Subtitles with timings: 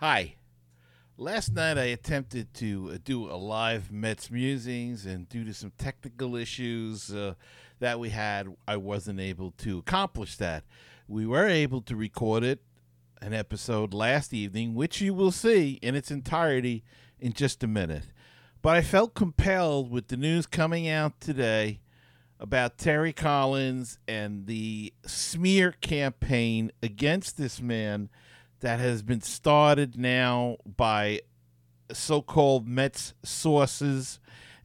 [0.00, 0.36] Hi.
[1.16, 5.72] Last night I attempted to uh, do a live Mets musings, and due to some
[5.76, 7.34] technical issues uh,
[7.80, 10.62] that we had, I wasn't able to accomplish that.
[11.08, 12.60] We were able to record it,
[13.20, 16.84] an episode last evening, which you will see in its entirety
[17.18, 18.04] in just a minute.
[18.62, 21.80] But I felt compelled with the news coming out today
[22.38, 28.10] about Terry Collins and the smear campaign against this man
[28.60, 31.20] that has been started now by
[31.92, 34.20] so called Mets sources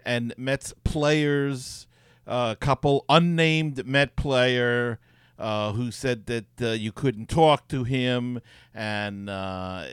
[0.06, 1.88] and Mets players,
[2.26, 5.00] a couple unnamed Met player.
[5.40, 8.40] Uh, who said that uh, you couldn't talk to him
[8.72, 9.84] and uh,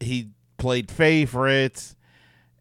[0.00, 1.94] he played favorites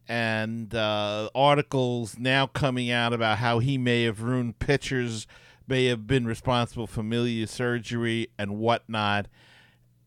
[0.07, 5.27] and uh, articles now coming out about how he may have ruined pitchers,
[5.67, 9.27] may have been responsible for milieu surgery and whatnot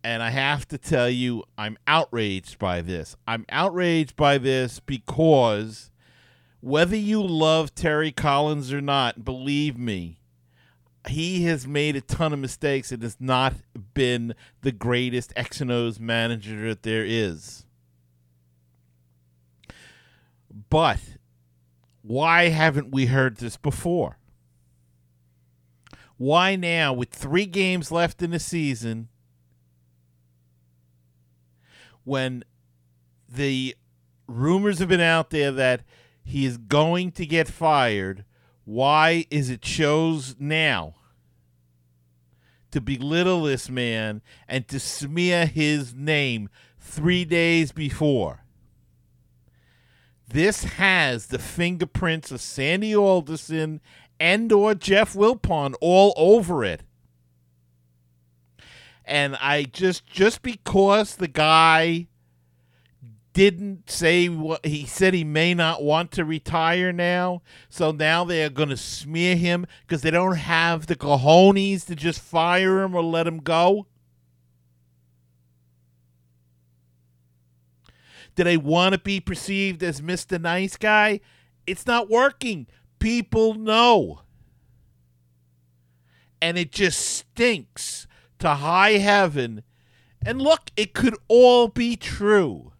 [0.02, 3.16] and I have to tell you, I'm outraged by this.
[3.26, 5.90] I'm outraged by this because
[6.60, 10.20] whether you love Terry Collins or not, believe me,
[11.08, 13.54] he has made a ton of mistakes and has not
[13.94, 17.64] been the greatest X and O's manager that there is.
[20.68, 21.00] But
[22.02, 24.18] why haven't we heard this before?
[26.16, 29.08] Why now, with three games left in the season,
[32.04, 32.44] when
[33.28, 33.76] the
[34.26, 35.82] rumors have been out there that
[36.22, 38.24] he is going to get fired,
[38.64, 40.94] why is it shows now
[42.70, 48.44] to belittle this man and to smear his name three days before?
[50.28, 53.80] This has the fingerprints of Sandy Alderson
[54.20, 56.82] and or Jeff Wilpon all over it
[59.10, 62.06] and I just just because the guy
[63.32, 68.50] didn't say what he said he may not want to retire now so now they're
[68.50, 73.02] going to smear him because they don't have the cojones to just fire him or
[73.02, 73.86] let him go.
[78.36, 81.20] Do they want to be perceived as mr nice guy?
[81.66, 82.68] It's not working.
[83.00, 84.22] People know.
[86.40, 88.06] And it just stinks
[88.40, 89.62] to high heaven.
[90.24, 92.72] And look, it could all be true.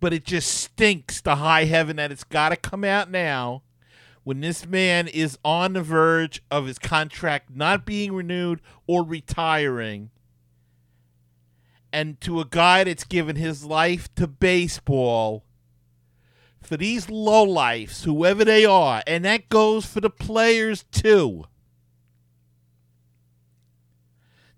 [0.00, 3.62] But it just stinks to high heaven that it's got to come out now
[4.22, 10.10] when this man is on the verge of his contract not being renewed or retiring.
[11.92, 15.44] And to a guy that's given his life to baseball,
[16.60, 21.44] for these lowlifes, whoever they are, and that goes for the players too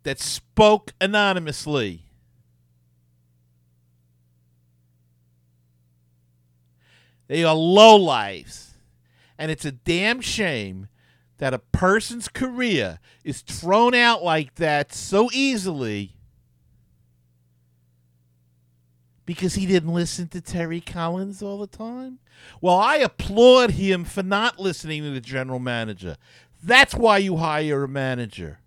[0.06, 2.04] that spoke anonymously.
[7.26, 8.74] They are low lives.
[9.36, 10.86] And it's a damn shame
[11.38, 16.14] that a person's career is thrown out like that so easily
[19.24, 22.20] because he didn't listen to Terry Collins all the time.
[22.60, 26.16] Well, I applaud him for not listening to the general manager.
[26.62, 28.60] That's why you hire a manager.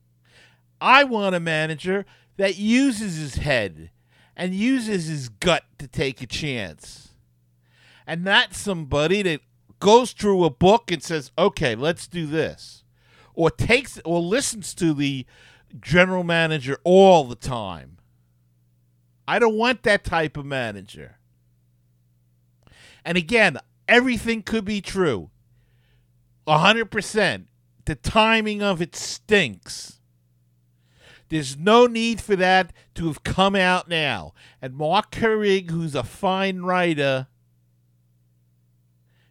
[0.81, 2.06] I want a manager
[2.38, 3.91] that uses his head
[4.35, 7.09] and uses his gut to take a chance.
[8.07, 9.41] And not somebody that
[9.79, 12.84] goes through a book and says, okay, let's do this.
[13.34, 15.25] Or takes or listens to the
[15.79, 17.97] general manager all the time.
[19.28, 21.18] I don't want that type of manager.
[23.06, 23.57] And again,
[23.88, 25.29] everything could be true.
[26.47, 27.45] 100%.
[27.85, 29.99] The timing of it stinks.
[31.29, 34.34] There's no need for that to have come out now.
[34.62, 37.28] And Mark Carig, who's a fine writer,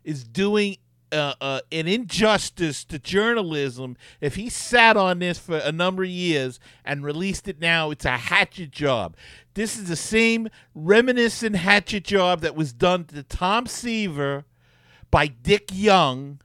[0.04, 0.76] is doing
[1.10, 6.10] uh, uh, an injustice to journalism if he sat on this for a number of
[6.10, 7.90] years and released it now.
[7.90, 9.16] It's a hatchet job.
[9.54, 14.44] This is the same reminiscent hatchet job that was done to Tom Seaver
[15.10, 16.40] by Dick Young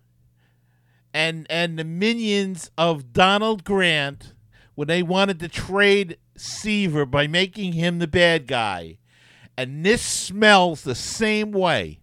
[1.13, 4.32] and and the minions of Donald Grant
[4.75, 8.97] when they wanted to trade Seaver by making him the bad guy.
[9.57, 11.99] And this smells the same way.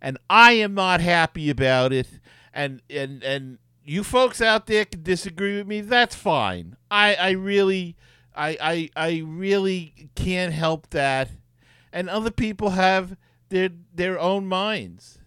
[0.00, 2.08] And I am not happy about it.
[2.52, 5.80] And and and you folks out there can disagree with me.
[5.80, 6.76] That's fine.
[6.90, 7.96] I I really
[8.34, 11.30] I I I really can't help that.
[11.92, 13.16] And other people have
[13.50, 15.18] their their own minds.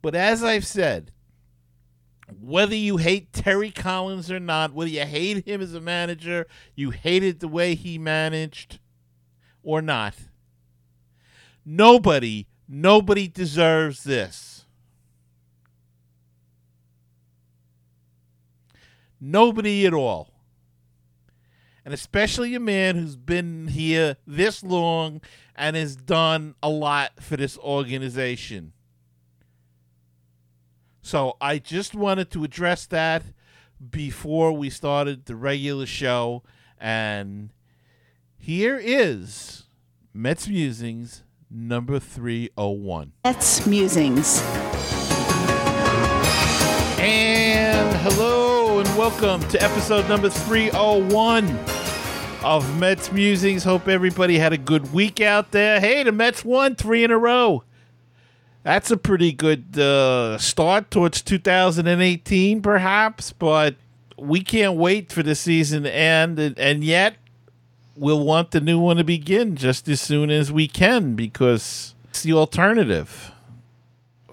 [0.00, 1.12] But as I've said,
[2.40, 6.90] whether you hate Terry Collins or not, whether you hate him as a manager, you
[6.90, 8.78] hated the way he managed,
[9.62, 10.14] or not,
[11.64, 14.66] nobody, nobody deserves this.
[19.20, 20.32] Nobody at all.
[21.84, 25.22] And especially a man who's been here this long
[25.56, 28.74] and has done a lot for this organization.
[31.08, 33.22] So I just wanted to address that
[33.90, 36.42] before we started the regular show.
[36.78, 37.48] And
[38.36, 39.64] here is
[40.12, 43.12] Mets Musings number 301.
[43.24, 44.42] Mets Musings.
[46.98, 51.58] And hello and welcome to episode number 301
[52.44, 53.64] of Mets Musings.
[53.64, 55.80] Hope everybody had a good week out there.
[55.80, 57.64] Hey, the Mets won three in a row.
[58.68, 63.76] That's a pretty good uh, start towards 2018, perhaps, but
[64.18, 67.16] we can't wait for the season to end, and, and yet
[67.96, 72.22] we'll want the new one to begin just as soon as we can because it's
[72.24, 73.32] the alternative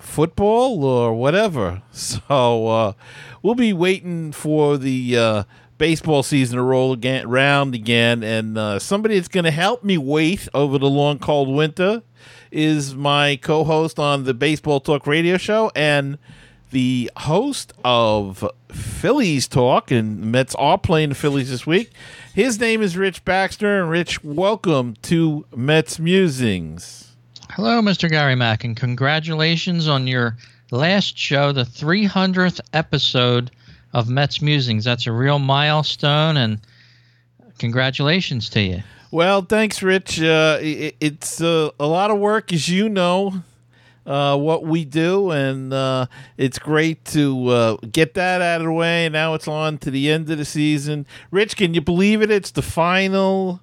[0.01, 1.81] football or whatever.
[1.93, 2.93] So uh,
[3.41, 5.43] we'll be waiting for the uh,
[5.77, 9.97] baseball season to roll again, round again, and uh, somebody that's going to help me
[9.97, 12.03] wait over the long cold winter
[12.55, 16.17] is my co-host on the Baseball Talk radio show and
[16.71, 21.91] the host of Phillies Talk, and Mets are playing the Phillies this week.
[22.33, 27.11] His name is Rich Baxter, and Rich, welcome to Mets Musings.
[27.49, 28.09] Hello, Mr.
[28.09, 30.37] Gary Mack, and congratulations on your
[30.71, 33.51] last show, the 300th episode
[33.93, 34.85] of Mets Musings.
[34.85, 36.61] That's a real milestone, and
[37.57, 38.83] congratulations to you.
[39.11, 40.21] Well, thanks, Rich.
[40.21, 43.43] Uh, it, it's uh, a lot of work, as you know,
[44.05, 46.07] uh, what we do, and uh,
[46.37, 49.07] it's great to uh, get that out of the way.
[49.09, 51.05] Now it's on to the end of the season.
[51.31, 52.29] Rich, can you believe it?
[52.31, 53.61] It's the final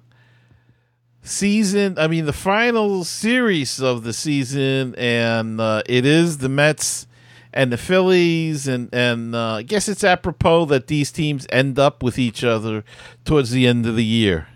[1.21, 1.97] season.
[1.97, 7.07] I mean, the final series of the season, and uh, it is the Mets
[7.53, 12.01] and the Phillies, and and uh, I guess it's apropos that these teams end up
[12.01, 12.83] with each other
[13.23, 14.47] towards the end of the year.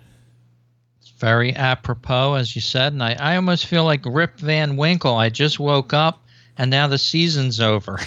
[1.17, 5.15] Very apropos, as you said, and I, I almost feel like Rip Van Winkle.
[5.15, 6.23] I just woke up,
[6.57, 7.99] and now the season's over.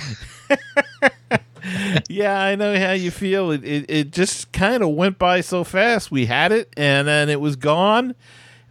[2.08, 3.50] yeah, I know how you feel.
[3.50, 6.10] It it, it just kind of went by so fast.
[6.10, 8.14] We had it, and then it was gone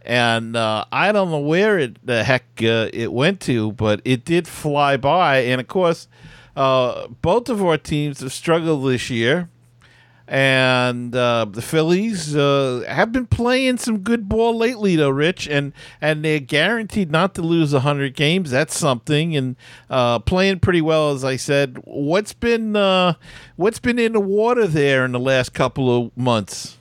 [0.02, 4.24] and uh, I don't know where it the heck uh, it went to, but it
[4.24, 5.38] did fly by.
[5.38, 6.08] And of course,
[6.56, 9.48] uh, both of our teams have struggled this year,
[10.30, 15.72] and uh, the Phillies uh, have been playing some good ball lately, though, Rich, and
[16.00, 18.52] and they're guaranteed not to lose hundred games.
[18.52, 19.56] That's something, and
[19.90, 21.80] uh, playing pretty well, as I said.
[21.82, 22.74] What's been
[23.56, 26.78] what's been in the water there in the last couple of months?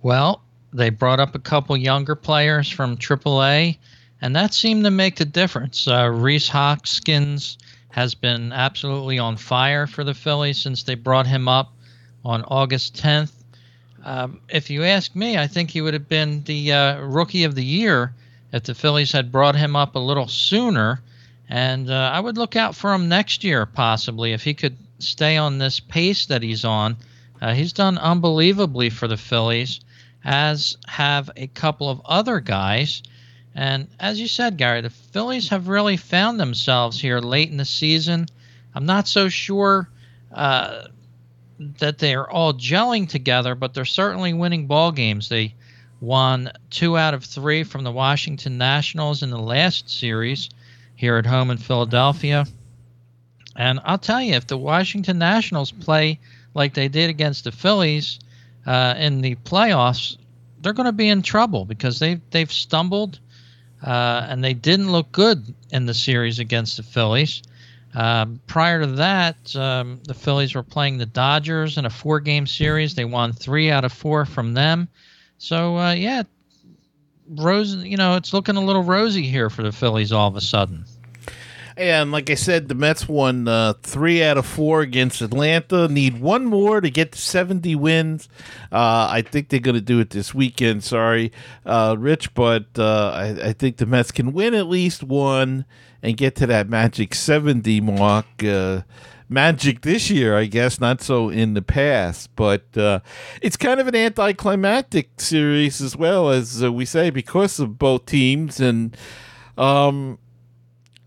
[0.00, 0.42] Well,
[0.72, 3.76] they brought up a couple younger players from AAA,
[4.22, 5.86] and that seemed to make the difference.
[5.86, 7.58] Uh, Rhys Hoskins
[7.90, 11.74] has been absolutely on fire for the Phillies since they brought him up
[12.24, 13.32] on August 10th.
[14.04, 17.54] Um, if you ask me, I think he would have been the uh, rookie of
[17.54, 18.14] the year
[18.52, 21.00] if the Phillies had brought him up a little sooner.
[21.48, 25.36] And uh, I would look out for him next year, possibly, if he could stay
[25.36, 26.96] on this pace that he's on.
[27.40, 29.80] Uh, he's done unbelievably for the Phillies
[30.24, 33.02] as have a couple of other guys.
[33.54, 37.64] And as you said, Gary, the Phillies have really found themselves here late in the
[37.64, 38.26] season.
[38.74, 39.88] I'm not so sure
[40.32, 40.84] uh,
[41.78, 45.28] that they are all gelling together, but they're certainly winning ball games.
[45.28, 45.54] They
[46.00, 50.48] won two out of three from the Washington Nationals in the last series
[50.96, 52.46] here at home in Philadelphia.
[53.56, 56.18] And I'll tell you, if the Washington Nationals play
[56.54, 58.18] like they did against the Phillies,
[58.66, 60.16] uh, in the playoffs,
[60.60, 63.18] they're going to be in trouble because they they've stumbled
[63.84, 67.42] uh, and they didn't look good in the series against the Phillies.
[67.94, 72.94] Um, prior to that, um, the Phillies were playing the Dodgers in a four-game series.
[72.94, 74.88] They won three out of four from them.
[75.38, 76.22] So uh, yeah,
[77.28, 80.40] Rose, you know, it's looking a little rosy here for the Phillies all of a
[80.40, 80.84] sudden.
[81.76, 85.88] And like I said, the Mets won uh, three out of four against Atlanta.
[85.88, 88.28] Need one more to get to 70 wins.
[88.70, 90.84] Uh, I think they're going to do it this weekend.
[90.84, 91.32] Sorry,
[91.64, 95.64] uh, Rich, but uh, I, I, think the Mets can win at least one
[96.02, 98.26] and get to that magic 70 mark.
[98.42, 98.82] Uh,
[99.30, 102.34] magic this year, I guess, not so in the past.
[102.36, 103.00] But uh,
[103.40, 108.60] it's kind of an anticlimactic series as well, as we say, because of both teams.
[108.60, 108.96] And.
[109.56, 110.18] Um,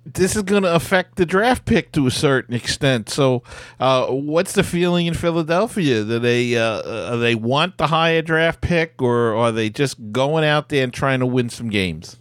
[0.06, 3.10] this is going to affect the draft pick to a certain extent.
[3.10, 3.42] So,
[3.80, 6.04] uh, what's the feeling in Philadelphia?
[6.04, 10.44] Do they uh, uh, they want the higher draft pick, or are they just going
[10.44, 12.18] out there and trying to win some games?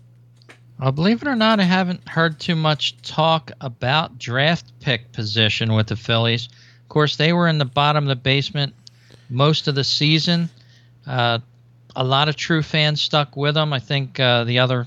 [0.83, 5.75] Well, believe it or not, I haven't heard too much talk about draft pick position
[5.75, 6.47] with the Phillies.
[6.47, 8.75] Of course, they were in the bottom of the basement
[9.31, 10.51] most of the season.
[11.07, 11.39] Uh,
[11.95, 13.73] a lot of true fans stuck with them.
[13.73, 14.87] I think uh, the other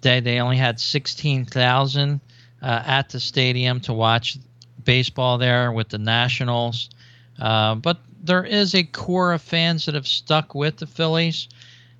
[0.00, 2.20] day they only had 16,000
[2.62, 4.38] uh, at the stadium to watch
[4.84, 6.88] baseball there with the Nationals.
[7.40, 11.48] Uh, but there is a core of fans that have stuck with the Phillies.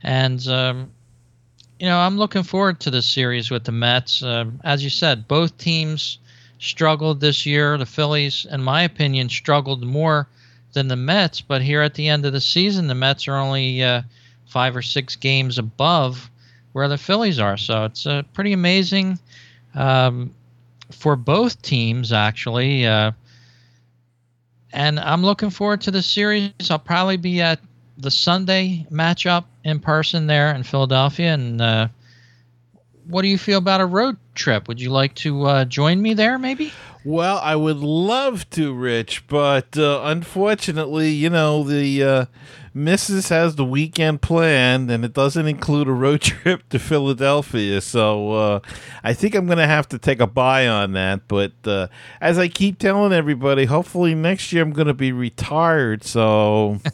[0.00, 0.92] And, um,
[1.82, 4.22] you know, I'm looking forward to this series with the Mets.
[4.22, 6.18] Uh, as you said, both teams
[6.60, 7.76] struggled this year.
[7.76, 10.28] The Phillies, in my opinion, struggled more
[10.74, 11.40] than the Mets.
[11.40, 14.02] But here at the end of the season, the Mets are only uh,
[14.46, 16.30] five or six games above
[16.70, 17.56] where the Phillies are.
[17.56, 19.18] So it's uh, pretty amazing
[19.74, 20.32] um,
[20.92, 22.86] for both teams, actually.
[22.86, 23.10] Uh,
[24.72, 26.52] and I'm looking forward to the series.
[26.70, 27.58] I'll probably be at
[28.02, 31.32] the Sunday matchup in person there in Philadelphia.
[31.32, 31.88] And uh,
[33.06, 34.68] what do you feel about a road trip?
[34.68, 36.72] Would you like to uh, join me there, maybe?
[37.04, 42.24] Well, I would love to, Rich, but uh, unfortunately, you know, the uh,
[42.76, 43.28] Mrs.
[43.30, 47.80] has the weekend planned, and it doesn't include a road trip to Philadelphia.
[47.80, 48.60] So uh,
[49.02, 51.26] I think I'm going to have to take a buy on that.
[51.26, 51.88] But uh,
[52.20, 56.04] as I keep telling everybody, hopefully next year I'm going to be retired.
[56.04, 56.78] So.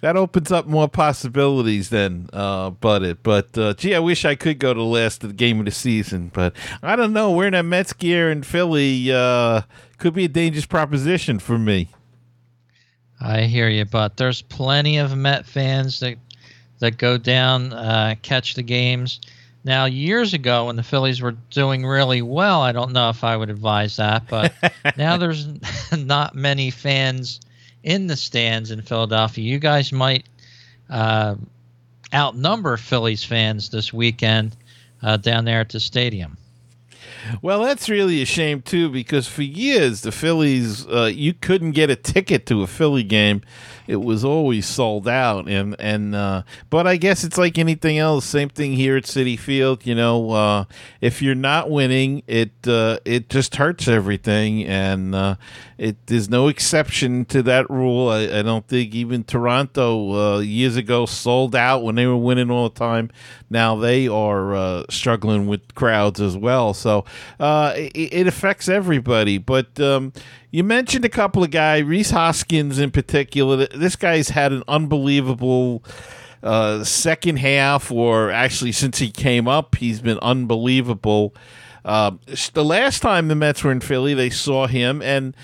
[0.00, 3.22] that opens up more possibilities than uh, but it.
[3.22, 6.30] But uh, gee, I wish I could go to the last game of the season,
[6.32, 7.30] but I don't know.
[7.30, 9.62] Wearing that Mets gear in Philly uh,
[9.98, 11.88] could be a dangerous proposition for me.
[13.20, 16.16] I hear you, but there's plenty of Met fans that
[16.78, 19.20] that go down, uh, catch the games.
[19.62, 23.36] Now, years ago, when the Phillies were doing really well, I don't know if I
[23.36, 24.54] would advise that, but
[24.96, 25.46] now there's
[25.92, 27.40] not many fans
[27.82, 29.44] in the stands in Philadelphia.
[29.44, 30.26] You guys might
[30.88, 31.36] uh,
[32.14, 34.56] outnumber Phillies fans this weekend
[35.02, 36.36] uh, down there at the stadium.
[37.42, 41.90] Well, that's really a shame too, because for years the Phillies, uh, you couldn't get
[41.90, 43.42] a ticket to a Philly game;
[43.90, 45.48] it was always sold out.
[45.48, 48.24] And and uh, but I guess it's like anything else.
[48.24, 49.84] Same thing here at Citi Field.
[49.84, 50.64] You know, uh,
[51.00, 55.34] if you're not winning, it uh, it just hurts everything, and uh,
[55.76, 58.08] it there's no exception to that rule.
[58.08, 62.50] I, I don't think even Toronto uh, years ago sold out when they were winning
[62.50, 63.10] all the time.
[63.50, 66.72] Now they are struggling with crowds as well.
[66.74, 67.04] So
[67.40, 69.38] uh, it, it, affects everybody.
[69.38, 70.12] But um,
[70.50, 73.66] you mentioned a couple of guys, Rhys Hoskins in particular.
[73.66, 75.82] This guy's had an unbelievable.
[76.42, 81.34] Uh, second half, or actually since he came up, he's been unbelievable.
[81.84, 82.12] Uh,
[82.54, 85.36] the last time the Mets were in Philly, they saw him, and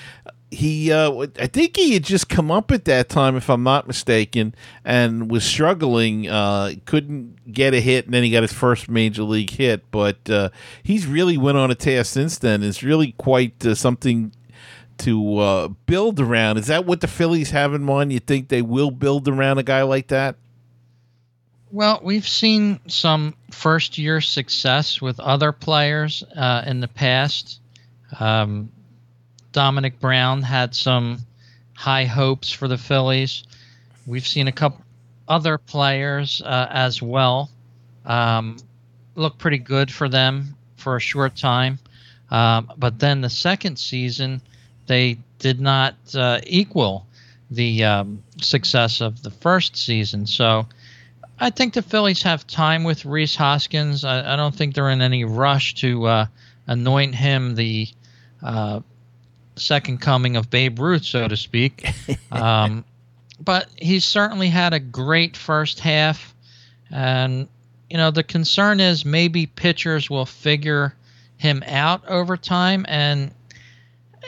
[0.51, 3.87] he uh, I think he had just come up at that time, if I'm not
[3.87, 6.29] mistaken, and was struggling.
[6.29, 9.91] Uh, couldn't get a hit, and then he got his first major league hit.
[9.91, 10.51] But uh,
[10.83, 12.63] he's really went on a tear since then.
[12.63, 14.33] It's really quite uh, something
[14.99, 16.59] to uh, build around.
[16.59, 18.13] Is that what the Phillies have in mind?
[18.13, 20.37] You think they will build around a guy like that?
[21.73, 27.61] Well, we've seen some first year success with other players uh, in the past.
[28.19, 28.71] Um,
[29.53, 31.19] Domonic Brown had some
[31.75, 33.45] high hopes for the Phillies.
[34.07, 34.85] We've seen a couple
[35.29, 37.51] other players uh, as well
[38.07, 38.57] um,
[39.17, 41.79] look pretty good for them for a short time.
[42.31, 44.41] Um, but then the second season,
[44.87, 47.07] they did not uh, equal
[47.51, 50.27] the um, success of the first season.
[50.27, 50.67] So
[51.39, 54.05] I think the Phillies have time with Rhys Hoskins.
[54.05, 56.27] I, I don't think they're in any rush to uh,
[56.67, 57.89] anoint him the
[58.43, 58.81] uh,
[59.57, 61.89] second coming of Babe Ruth, so to speak.
[62.31, 62.85] Um,
[63.41, 66.35] but he's certainly had a great first half.
[66.91, 67.49] And,
[67.89, 70.95] you know, the concern is maybe pitchers will figure
[71.37, 72.85] him out over time.
[72.89, 73.31] And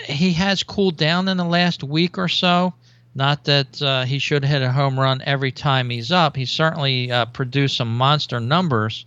[0.05, 2.75] he has cooled down in the last week or so.
[3.15, 6.37] Not that uh, he should hit a home run every time he's up.
[6.37, 9.07] He certainly uh, produced some monster numbers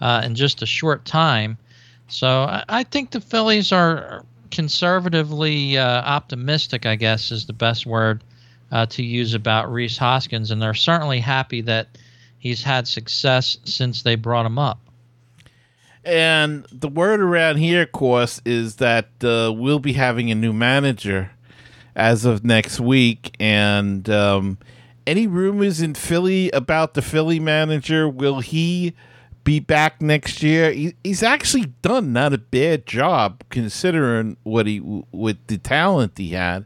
[0.00, 1.58] uh, in just a short time.
[2.08, 7.86] So I, I think the Phillies are conservatively uh, optimistic, I guess, is the best
[7.86, 8.22] word
[8.70, 11.88] uh, to use about Rhys Hoskins, and they're certainly happy that
[12.38, 14.78] he's had success since they brought him up.
[16.04, 20.52] And the word around here, of course, is that uh, we'll be having a new
[20.52, 21.30] manager
[21.94, 23.36] as of next week.
[23.38, 24.58] And um,
[25.06, 28.08] any rumors in Philly about the Philly manager?
[28.08, 28.94] Will he
[29.44, 30.72] be back next year.
[30.72, 36.30] He, he's actually done not a bad job considering what he with the talent he
[36.30, 36.64] had.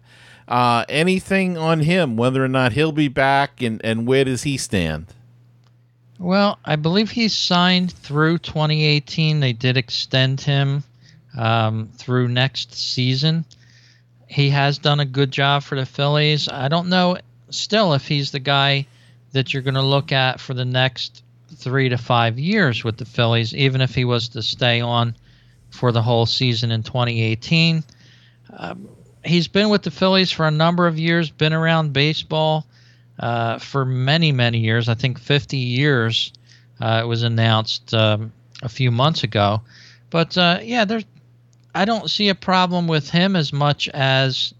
[0.48, 4.56] Uh, anything on him, whether or not he'll be back, and and where does he
[4.56, 5.06] stand?
[6.18, 9.40] Well, I believe he's signed through 2018.
[9.40, 10.82] They did extend him
[11.36, 13.44] um, through next season.
[14.26, 16.48] He has done a good job for the Phillies.
[16.48, 17.18] I don't know
[17.50, 18.86] still if he's the guy
[19.32, 21.22] that you're going to look at for the next
[21.54, 25.14] three to five years with the Phillies, even if he was to stay on
[25.70, 27.84] for the whole season in 2018.
[28.56, 28.88] Um,
[29.24, 32.66] he's been with the Phillies for a number of years, been around baseball
[33.18, 34.88] uh, for many, many years.
[34.88, 36.32] I think 50 years.
[36.80, 38.32] Uh, it was announced um,
[38.62, 39.62] a few months ago.
[40.10, 41.04] But uh, yeah, there's.
[41.74, 44.54] I don't see a problem with him as much as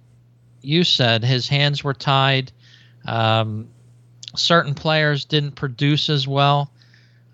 [0.60, 1.24] you said.
[1.24, 2.52] His hands were tied.
[3.06, 3.68] Um,
[4.34, 6.70] certain players didn't produce as well.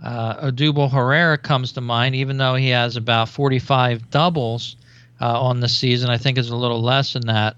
[0.03, 4.77] Uh, Odubel Herrera comes to mind, even though he has about 45 doubles
[5.21, 6.11] uh, on the season.
[6.11, 7.57] I think is a little less than that,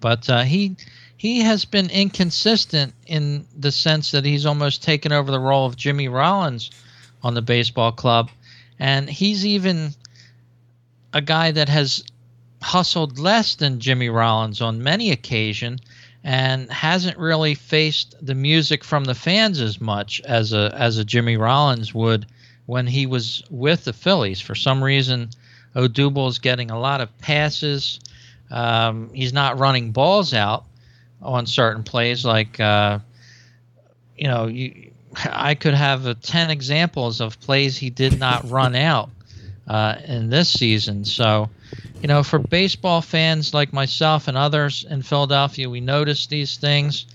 [0.00, 0.76] but uh, he
[1.24, 5.74] he has been inconsistent in the sense that he's almost taken over the role of
[5.74, 6.70] Jimmy Rollins
[7.22, 8.30] on the baseball club,
[8.78, 9.94] and he's even
[11.14, 12.04] a guy that has
[12.60, 15.80] hustled less than Jimmy Rollins on many occasions
[16.22, 21.06] and hasn't really faced the music from the fans as much as a as a
[21.06, 22.26] Jimmy Rollins would
[22.66, 24.42] when he was with the Phillies.
[24.42, 25.30] For some reason,
[25.74, 27.98] Odubel is getting a lot of passes.
[28.50, 30.66] Um, he's not running balls out
[31.24, 32.24] on certain plays.
[32.24, 33.00] Like, uh,
[34.16, 34.92] you know, you,
[35.24, 39.10] I could have uh, 10 examples of plays he did not run out
[39.66, 41.04] uh, in this season.
[41.04, 41.50] So,
[42.00, 47.06] you know, for baseball fans like myself and others in Philadelphia, we notice these things.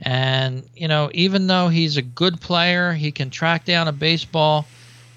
[0.00, 4.66] And, you know, even though he's a good player, he can track down a baseball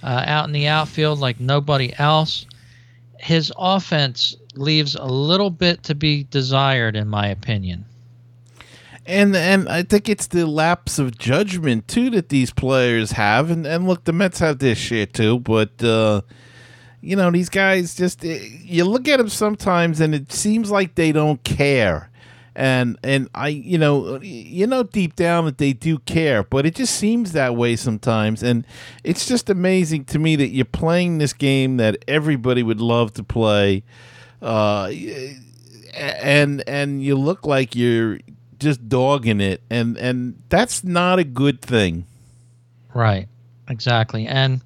[0.04, 2.46] uh, out in the outfield like nobody else.
[3.20, 7.86] His offense leaves a little bit to be desired, in my opinion.
[9.06, 13.66] And and I think it's the lapse of judgment too that these players have, and
[13.66, 16.22] and look, the Mets have this shit too, but uh,
[17.02, 20.96] you know, these guys just eh, you look at them sometimes and it seems like
[20.96, 22.10] they don't care.
[22.56, 26.76] And and I you know you know deep down that they do care, but it
[26.76, 28.68] just seems that way sometimes and
[29.04, 33.24] it's just amazing to me that you're playing this game that everybody would love to
[33.24, 33.84] play.
[34.42, 34.92] Uh
[35.96, 38.20] and and you look like you're
[38.62, 42.06] just dogging it and and that's not a good thing.
[42.94, 43.28] Right.
[43.68, 44.28] Exactly.
[44.28, 44.62] And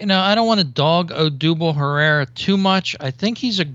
[0.00, 2.96] you know, I don't want to dog Odubel Herrera too much.
[3.00, 3.74] I think he's a g-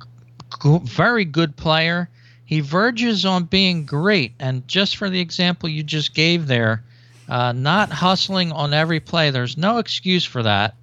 [0.83, 2.09] very good player.
[2.45, 4.33] He verges on being great.
[4.39, 6.83] And just for the example you just gave there,
[7.29, 10.75] uh, not hustling on every play, there's no excuse for that.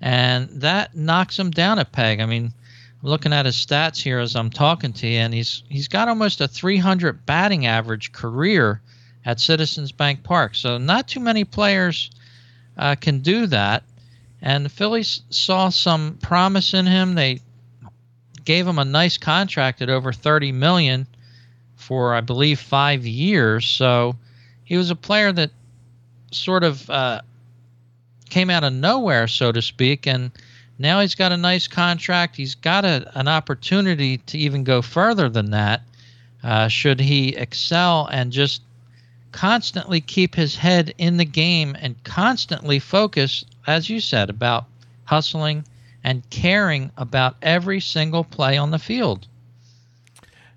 [0.00, 2.20] And that knocks him down a peg.
[2.20, 2.52] I mean,
[3.02, 6.40] Looking at his stats here as I'm talking to you, and he's he's got almost
[6.40, 8.80] a 300 batting average career
[9.24, 10.54] at Citizens Bank Park.
[10.54, 12.10] So not too many players
[12.76, 13.84] uh, can do that.
[14.40, 17.14] And the Phillies saw some promise in him.
[17.14, 17.40] They
[18.44, 21.06] gave him a nice contract at over 30 million
[21.76, 23.66] for I believe 5 years.
[23.66, 24.16] So
[24.64, 25.50] he was a player that
[26.32, 27.20] sort of uh,
[28.30, 30.32] came out of nowhere so to speak and
[30.78, 32.36] now he's got a nice contract.
[32.36, 35.82] He's got a, an opportunity to even go further than that.
[36.42, 38.62] Uh, should he excel and just
[39.30, 44.66] constantly keep his head in the game and constantly focus as you said, about
[45.04, 45.64] hustling
[46.04, 49.26] and caring about every single play on the field.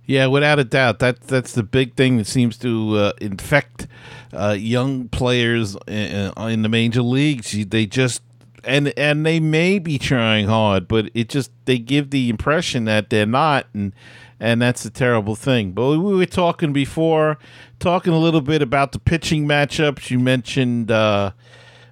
[0.07, 3.87] Yeah, without a doubt, that that's the big thing that seems to uh, infect
[4.33, 7.65] uh, young players in, in, the major leagues.
[7.67, 8.21] They just
[8.65, 13.09] and and they may be trying hard, but it just they give the impression that
[13.09, 13.93] they're not, and
[14.39, 15.71] and that's a terrible thing.
[15.71, 17.37] But we were talking before,
[17.79, 20.09] talking a little bit about the pitching matchups.
[20.09, 20.91] You mentioned.
[20.91, 21.31] Uh,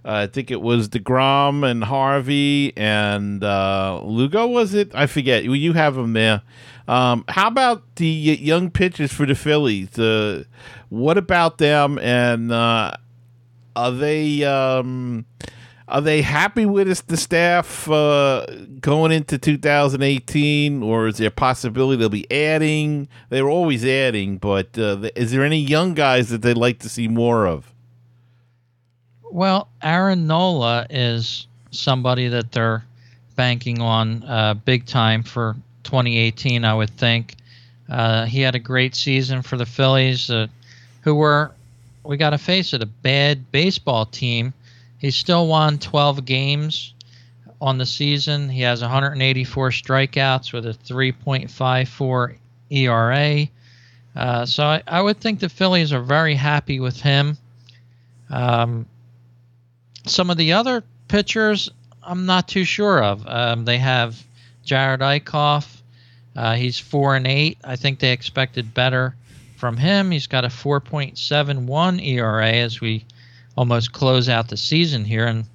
[0.05, 4.47] uh, I think it was deGrom and Harvey and uh, Lugo.
[4.47, 4.93] Was it?
[4.93, 5.45] I forget.
[5.45, 6.41] You have them there.
[6.89, 9.97] Um, how about the young pitchers for the Phillies?
[9.97, 10.43] Uh,
[10.89, 11.97] what about them?
[11.99, 12.91] And uh,
[13.77, 15.25] are they um,
[15.87, 18.45] are they happy with us, the staff uh,
[18.79, 23.07] going into 2018, or is there a possibility they'll be adding?
[23.29, 27.07] They're always adding, but uh, is there any young guys that they'd like to see
[27.07, 27.73] more of?
[29.23, 32.83] Well, Aaron Nola is somebody that they're
[33.35, 37.35] banking on uh, big time for 2018, I would think.
[37.89, 40.47] Uh, he had a great season for the Phillies, uh,
[41.01, 41.51] who were,
[42.03, 44.53] we got to face it, a bad baseball team.
[45.03, 46.93] He's still won 12 games
[47.59, 48.47] on the season.
[48.47, 52.35] He has 184 strikeouts with a 3.54
[52.69, 53.47] ERA.
[54.15, 57.37] Uh, so I, I, would think the Phillies are very happy with him.
[58.29, 58.85] Um,
[60.05, 61.69] some of the other pitchers,
[62.01, 63.27] I'm not too sure of.
[63.27, 64.15] Um, they have
[64.65, 65.81] Jerad Eickhoff.
[66.33, 67.57] Uh, he's four and eight.
[67.61, 69.17] I think they expected better
[69.57, 70.11] from him.
[70.11, 73.03] He's got a 4.71 ERA as we
[73.55, 75.25] almost close out the season here.
[75.25, 75.45] And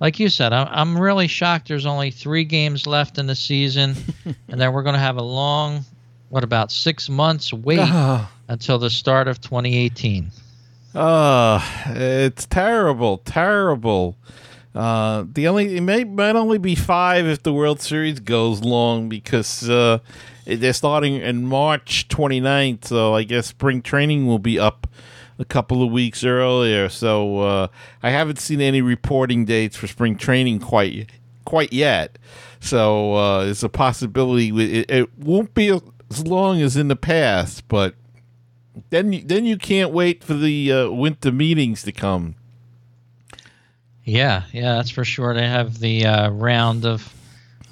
[0.00, 1.68] like you said, I'm I'm really shocked.
[1.68, 3.96] There's only three games left in the season,
[4.48, 5.84] and then we're going to have a long,
[6.28, 8.28] what about six months wait oh.
[8.48, 10.30] until the start of 2018.
[10.94, 14.16] Oh, ah, it's terrible, terrible.
[14.74, 19.08] Uh, the only it may might only be five if the World Series goes long
[19.08, 19.98] because uh,
[20.44, 22.84] they're starting in March 29th.
[22.84, 24.86] So I guess spring training will be up
[25.38, 26.88] a couple of weeks earlier.
[26.88, 27.68] So uh,
[28.02, 31.10] I haven't seen any reporting dates for spring training quite
[31.44, 32.18] quite yet.
[32.60, 34.48] So uh, it's a possibility.
[34.48, 37.94] It, it, won't be as long as in the past, but
[38.90, 42.34] then you, then you can't wait for the uh, winter meetings to come.
[44.04, 45.34] Yeah, yeah, that's for sure.
[45.34, 47.12] They have the uh, round of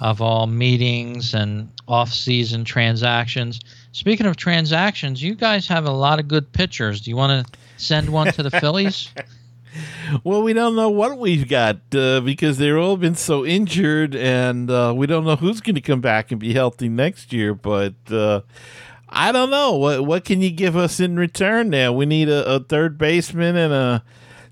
[0.01, 3.61] of all meetings and off-season transactions.
[3.95, 6.99] Speaking of transactions, you guys have a lot of good pitchers.
[6.99, 9.09] Do you want to send one to the Phillies?
[10.25, 14.69] well, we don't know what we've got uh, because they've all been so injured, and
[14.69, 17.53] uh, we don't know who's going to come back and be healthy next year.
[17.53, 18.41] But uh,
[19.07, 21.69] I don't know what what can you give us in return.
[21.69, 24.03] Now we need a, a third baseman and a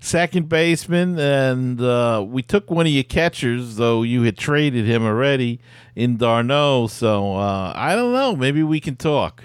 [0.04, 5.02] second baseman, and uh, we took one of your catchers, though you had traded him
[5.02, 5.60] already
[5.96, 6.88] in d'Arnaud.
[6.88, 8.36] So uh, I don't know.
[8.36, 9.42] Maybe we can talk.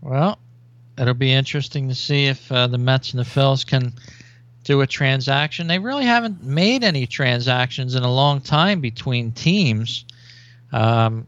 [0.00, 0.38] Well,
[0.98, 3.92] it'll be interesting to see if uh, the Mets and the Phils can
[4.64, 5.68] do a transaction.
[5.68, 10.04] They really haven't made any transactions in a long time between teams.
[10.72, 11.26] Um,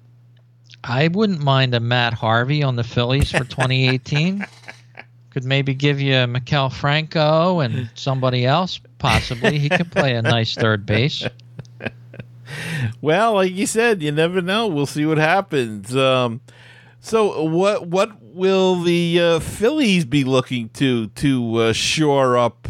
[0.82, 4.44] I wouldn't mind a Matt Harvey on the Phillies for 2018.
[5.31, 9.59] Could maybe give you Maikel Franco and somebody else, possibly.
[9.59, 11.25] He could play a nice third base.
[13.01, 14.66] Well, like you said, you never know.
[14.66, 15.95] We'll see what happens.
[15.97, 16.40] Um,
[17.01, 22.69] so, what what will the uh, Phillies be looking to to uh, shore up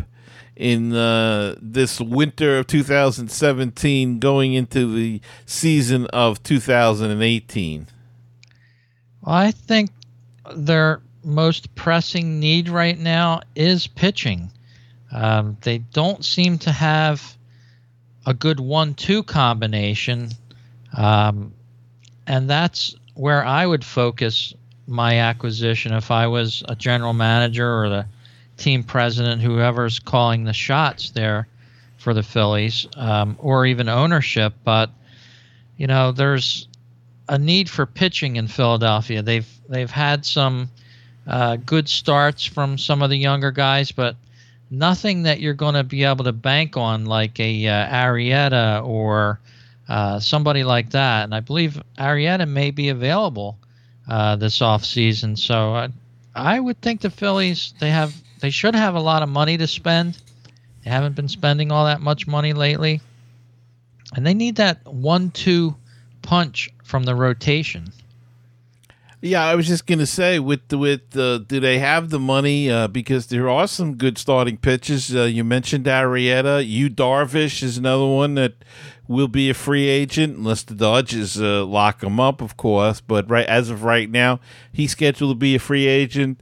[0.55, 7.87] in uh, this winter of 2017, going into the season of 2018?
[9.23, 9.91] Well, I think
[10.55, 14.51] they're most pressing need right now is pitching.
[15.13, 17.37] Um, they don't seem to have
[18.27, 20.31] a good one-two combination,
[20.97, 21.53] um,
[22.27, 24.55] and that's where I would focus
[24.87, 28.07] my acquisition if I was a general manager or the
[28.57, 31.49] team president, whoever's calling the shots there
[31.97, 34.55] for the Phillies, um, or even ownership.
[34.65, 34.91] But
[35.77, 36.69] you know, there's
[37.29, 39.23] a need for pitching in Philadelphia.
[39.23, 40.71] They've they've had some
[41.27, 44.17] uh, good starts from some of the younger guys, but
[44.71, 49.41] nothing that you're going to be able to bank on like a uh, Arrieta or
[49.89, 51.25] uh, somebody like that.
[51.25, 53.59] And I believe Arrieta may be available
[54.09, 55.37] uh, this off season.
[55.37, 55.89] So I,
[56.35, 59.67] I would think the Phillies they have they should have a lot of money to
[59.67, 60.17] spend.
[60.85, 63.03] They haven't been spending all that much money lately,
[64.15, 65.77] and they need that one-two
[66.23, 67.93] punch from the rotation.
[69.23, 72.71] Yeah, I was just gonna say with the, with uh, do they have the money?
[72.71, 75.15] Uh, because there are some good starting pitches.
[75.15, 76.67] Uh, you mentioned Arrieta.
[76.67, 78.55] Yu Darvish is another one that
[79.09, 83.03] will be a free agent unless the Dodgers uh, lock him up, of course.
[83.03, 84.41] But right as of right now,
[84.73, 86.41] he's scheduled to be a free agent.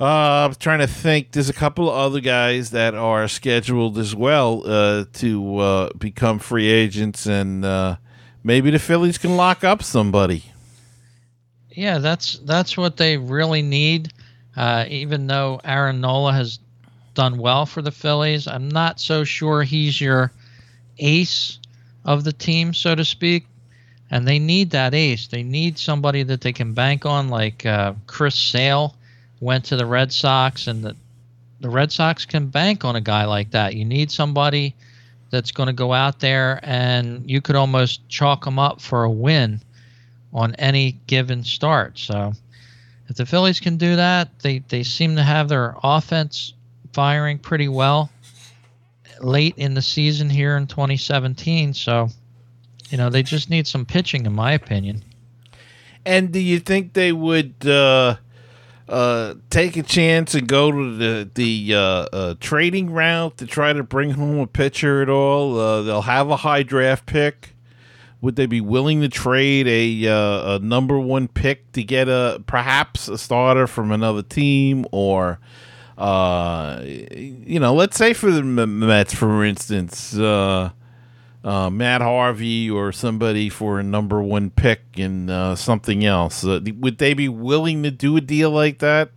[0.00, 1.30] Uh, I'm trying to think.
[1.30, 6.66] There's a couple of other guys that are scheduled as well uh, to become free
[6.66, 7.96] agents, and
[8.42, 10.46] maybe the Phillies can lock up somebody.
[11.74, 14.12] Yeah, that's that's what they really need.
[14.56, 16.60] Uh, even though Aaron Nola has
[17.14, 20.30] done well for the Phillies, I'm not so sure he's your
[20.98, 21.58] ace
[22.04, 23.46] of the team, so to speak.
[24.10, 25.26] And they need that ace.
[25.26, 28.94] They need somebody that they can bank on, like uh, Chris Sale
[29.40, 30.94] went to the Red Sox, and the
[31.60, 33.74] the Red Sox can bank on a guy like that.
[33.74, 34.74] You need somebody
[35.30, 39.10] that's going to go out there and you could almost chalk them up for a
[39.10, 39.60] win
[40.34, 41.98] on any given start.
[41.98, 42.32] So
[43.08, 46.52] if the Phillies can do that, they, they seem to have their offense
[46.92, 48.10] firing pretty well
[49.20, 51.72] late in the season here in 2017.
[51.74, 52.08] So,
[52.88, 55.04] you know, they just need some pitching, in my opinion.
[56.04, 58.16] And do you think they would uh,
[58.88, 63.72] uh, take a chance and go to the the uh, uh, trading route to try
[63.72, 65.58] to bring home a pitcher at all?
[65.58, 67.53] Uh, they'll have a high draft pick.
[68.24, 72.42] Would they be willing to trade a, uh, a number one pick to get a
[72.46, 75.38] perhaps a starter from another team or?
[75.98, 80.70] Uh, you know, let's say for the Mets, for instance, uh,
[81.44, 86.46] uh, Matt Harvey or somebody for a number one pick and uh, something else.
[86.46, 89.10] Uh, would they be willing to do a deal like that?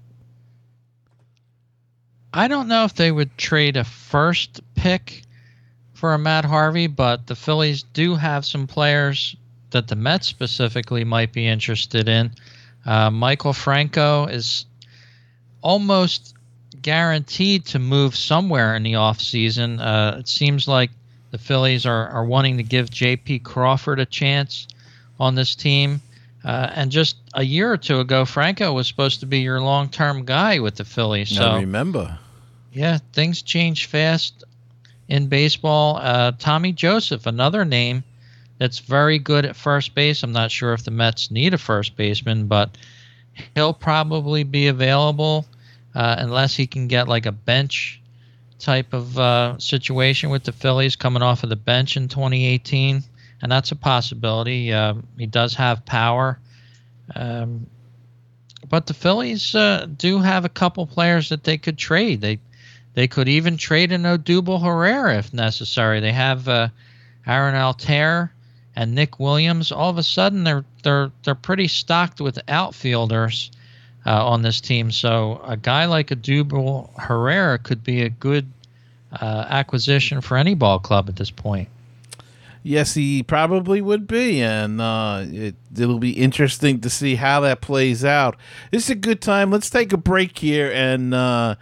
[2.33, 5.23] I don't know if they would trade a first pick
[5.97, 9.35] for a Matt Harvey, but the Phillies do have some players
[9.71, 12.31] that the Mets specifically might be interested in.
[12.85, 14.65] Uh, Maikel Franco is
[15.63, 16.35] almost
[16.83, 19.79] guaranteed to move somewhere in the offseason.
[19.79, 20.91] Uh, it seems like
[21.31, 23.39] the Phillies are, are wanting to give J.P.
[23.39, 24.67] Crawford a chance
[25.19, 25.99] on this team.
[26.45, 29.89] Uh, and just a year or two ago, Franco was supposed to be your long
[29.89, 31.35] term guy with the Phillies.
[31.35, 32.19] So I remember.
[32.71, 34.43] Yeah, things change fast
[35.07, 35.97] in baseball.
[35.97, 38.03] Uh, Tommy Joseph, another name
[38.57, 40.23] that's very good at first base.
[40.23, 42.77] I'm not sure if the Mets need a first baseman, but
[43.55, 45.45] he'll probably be available
[45.95, 48.01] uh, unless he can get like a bench
[48.59, 53.03] type of uh, situation with the Phillies coming off of the bench in 2018,
[53.41, 54.73] and that's a possibility.
[54.73, 56.39] Uh, he does have power,
[57.15, 57.67] um,
[58.69, 62.21] but the Phillies uh, do have a couple players that they could trade.
[62.21, 62.39] They
[62.97, 65.99] they could even trade an Odubel Herrera if necessary.
[65.99, 66.69] They have uh,
[67.27, 68.31] Aaron Altherr
[68.75, 69.71] and Nick Williams.
[69.71, 73.51] All of a sudden, they're they're they're pretty stocked with outfielders
[74.07, 74.89] uh, on this team.
[74.89, 78.51] So a guy like Odubel Herrera could be a good
[79.11, 81.69] uh, acquisition for any ball club at this point.
[82.63, 87.61] Yes, he probably would be, and uh, it, it'll be interesting to see how that
[87.61, 88.37] plays out.
[88.71, 89.51] This is a good time.
[89.51, 91.55] Let's take a break here, and uh,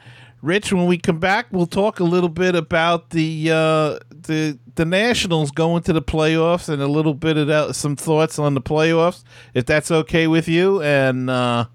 [0.45, 4.85] Rich, when we come back, we'll talk a little bit about the uh, the the
[4.85, 8.61] Nationals going to the playoffs and a little bit of that, some thoughts on the
[8.61, 9.23] playoffs,
[9.55, 10.83] if that's okay with you.
[10.83, 11.65] And uh,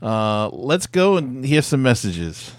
[0.00, 2.52] uh, let's go and hear some messages.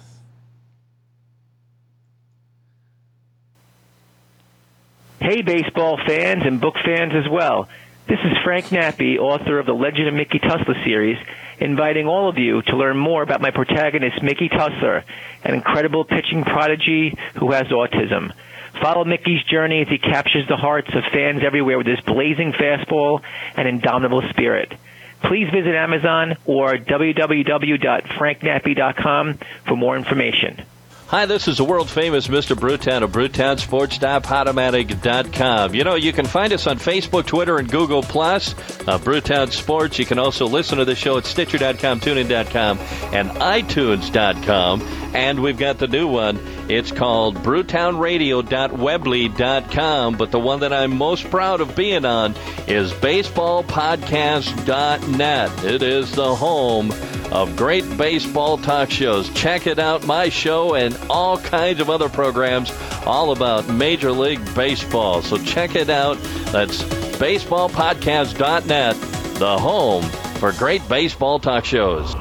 [5.20, 7.70] Hey, baseball fans and book fans as well.
[8.08, 11.18] This is Frank Nappi, author of the Legend of Mickey Tussler series,
[11.60, 15.04] inviting all of you to learn more about my protagonist, Mickey Tussler,
[15.44, 18.34] an incredible pitching prodigy who has autism.
[18.82, 23.22] Follow Mickey's journey as he captures the hearts of fans everywhere with his blazing fastball
[23.56, 24.74] and indomitable spirit
[25.24, 30.62] please visit Amazon or www.franknappi.com for more information.
[31.08, 32.60] Hi, this is the world famous Mr.
[32.60, 35.76] Bruton of BrutonSports.podomatic.com.
[35.76, 38.56] You know, you can find us on Facebook, Twitter, and Google Plus.
[38.88, 40.00] Uh, Bruton Sports.
[40.00, 42.80] You can also listen to the show at Stitcher.com, TuneIn.com,
[43.14, 44.82] and iTunes.com.
[45.14, 46.40] And we've got the new one.
[46.70, 50.18] It's called BrutownRadio.weebly.com.
[50.18, 52.34] But the one that I'm most proud of being on
[52.68, 55.66] is BaseballPodcast.net.
[55.66, 56.92] It is the home
[57.32, 59.30] of great baseball talk shows.
[59.34, 62.72] Check it out, my show and all kinds of other programs
[63.06, 65.22] all about Major League Baseball.
[65.22, 66.18] So check it out.
[66.52, 66.84] That's
[67.18, 68.96] baseballpodcast.net,
[69.40, 70.04] the home
[70.40, 72.14] for great baseball talk shows.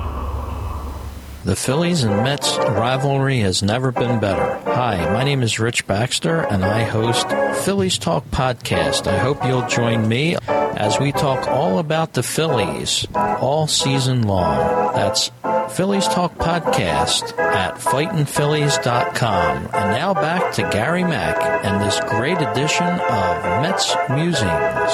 [1.45, 4.59] The Phillies and Mets rivalry has never been better.
[4.71, 7.29] Hi, my name is Rich Baxter, and I host
[7.65, 9.07] Phillies Talk Podcast.
[9.07, 10.37] I hope you'll join me
[10.85, 14.95] as we talk all about the Phillies all season long.
[14.95, 15.31] That's
[15.71, 19.57] Phillies Talk Podcast at fightinphillies.com.
[19.57, 24.93] And now back to Gary Mack and this great edition of Mets Musings.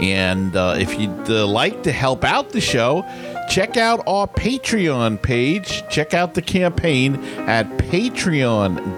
[0.00, 3.04] And uh, if you'd uh, like to help out the show,
[3.48, 5.84] check out our Patreon page.
[5.88, 8.94] Check out the campaign at patreon.com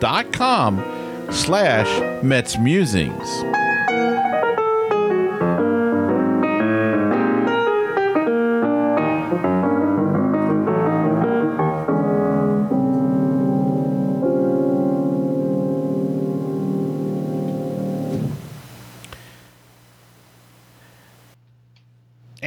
[1.30, 3.65] slash Mets Musings.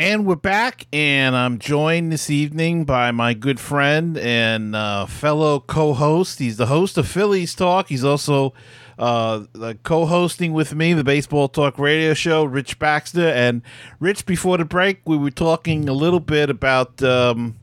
[0.10, 5.60] And we're back, and I'm joined this evening by my good friend and uh, fellow
[5.60, 6.39] co-host.
[6.39, 7.89] He's the host of Phillies Talk.
[7.89, 8.56] He's also
[8.98, 9.43] uh,
[9.84, 13.28] co-hosting with me the Baseball Talk Radio Show, Rich Baxter.
[13.28, 13.62] And
[14.00, 17.60] Rich, before the break, we were talking a little bit about um,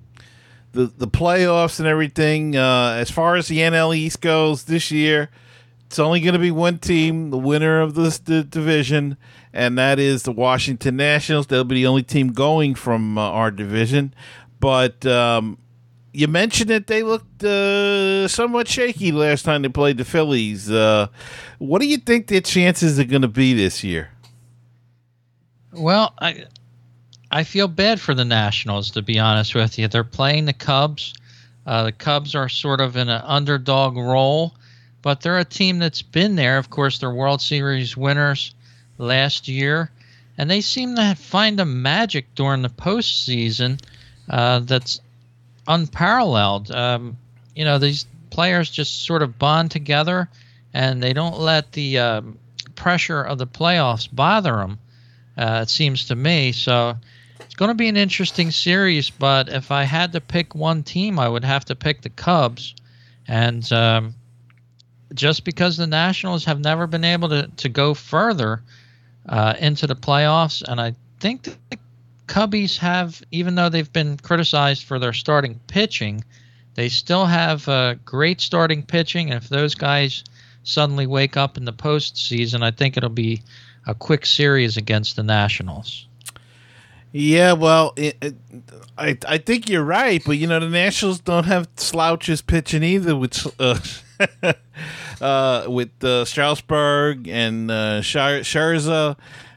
[0.71, 2.55] the the playoffs and everything.
[2.55, 5.31] Uh, as far as the NL East goes this year,
[5.87, 9.17] it's only going to be one team, the winner of this the division
[9.57, 11.47] and that is the Washington Nationals.
[11.47, 14.13] They'll be the only team going from uh, our division.
[14.61, 15.57] But um,
[16.13, 20.71] you mentioned that they looked uh, somewhat shaky last time they played the Phillies.
[20.71, 21.09] Uh,
[21.59, 24.11] what do you think their chances are going to be this year?
[25.73, 26.45] Well, I
[27.31, 29.89] I feel bad for the Nationals to be honest with you.
[29.89, 31.15] They're playing the Cubs.
[31.65, 34.55] Uh, the Cubs are sort of in an underdog role,
[35.01, 36.59] but they're a team that's been there.
[36.59, 38.55] Of course, they're World Series winners
[38.99, 39.91] last year,
[40.39, 43.81] and they seem to find a magic during the postseason
[44.29, 45.01] uh, that's
[45.67, 46.71] unparalleled.
[46.71, 47.17] Um,
[47.55, 50.29] you know, these players just sort of bond together,
[50.75, 52.39] and they don't let the um,
[52.75, 54.79] pressure of the playoffs bother them.
[55.37, 56.97] Uh, it seems to me so.
[57.41, 61.19] It's going to be an interesting series, but if I had to pick one team,
[61.19, 62.75] I would have to pick the Cubs.
[63.29, 64.15] And um,
[65.15, 68.63] just because the Nationals have never been able to, to go further
[69.29, 70.63] uh, into the playoffs.
[70.67, 71.57] And I think the
[72.27, 76.25] Cubbies have, even though they've been criticized for their starting pitching,
[76.75, 79.31] they still have uh, great starting pitching.
[79.31, 80.25] And if those guys
[80.63, 83.43] suddenly wake up in the postseason, I think it'll be
[83.87, 86.07] a quick series against the Nationals.
[87.13, 88.35] Yeah, well, it, it,
[88.99, 93.17] I I think you're right, but you know the Nationals don't have slouches pitching either
[93.17, 93.79] which uh,
[95.21, 99.17] uh, with uh, Strasburg and uh, Scherzer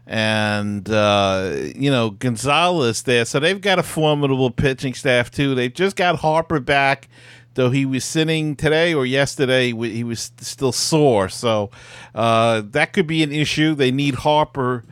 [0.09, 3.25] and uh, you know Gonzalez there.
[3.25, 5.55] So they've got a formidable pitching staff too.
[5.55, 7.07] They've just got Harper back,
[7.53, 9.71] though he was sitting today or yesterday.
[9.71, 11.69] He was still sore, so
[12.15, 13.75] uh, that could be an issue.
[13.75, 14.83] They need Harper.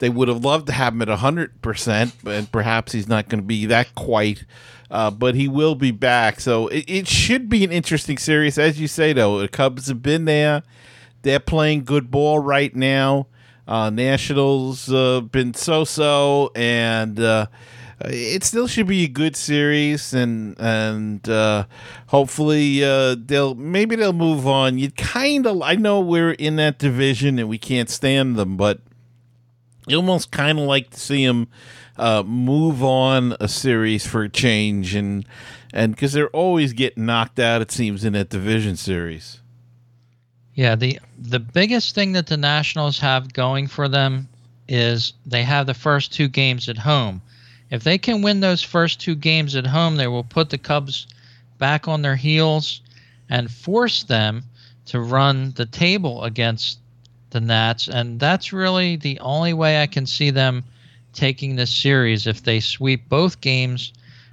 [0.00, 3.40] They would have loved to have him at hundred percent, but perhaps he's not going
[3.40, 4.44] to be that quite
[4.94, 6.38] uh, but he will be back.
[6.38, 8.58] So it, it should be an interesting series.
[8.58, 10.62] As you say, though, the Cubs have been there.
[11.22, 13.26] They're playing good ball right now.
[13.66, 17.46] Uh, Nationals uh, been so-so, and uh,
[18.02, 21.64] it still should be a good series, and and uh,
[22.08, 24.78] hopefully uh, they'll maybe they'll move on.
[24.78, 28.80] You kind of I know we're in that division and we can't stand them, but
[29.88, 31.48] you almost kind of like to see them
[31.96, 35.24] uh, move on a series for a change, and
[35.72, 39.40] and because they're always getting knocked out, it seems in that division series.
[40.54, 44.28] Yeah, the the biggest thing that the Nationals have going for them
[44.68, 47.20] is they have the first two games at home.
[47.70, 51.06] If they can win those first two games at home, they will put the Cubs
[51.58, 52.80] back on their heels
[53.28, 54.44] and force them
[54.86, 56.78] to run the table against
[57.30, 57.88] the Nats.
[57.88, 60.64] And that's really the only way I can see them
[61.14, 63.92] taking this series if they sweep both games,